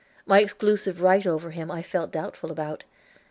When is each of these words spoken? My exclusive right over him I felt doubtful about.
My 0.25 0.39
exclusive 0.39 0.99
right 1.03 1.27
over 1.27 1.51
him 1.51 1.69
I 1.69 1.83
felt 1.83 2.11
doubtful 2.11 2.49
about. 2.49 2.85